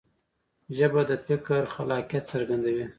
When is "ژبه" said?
0.77-1.01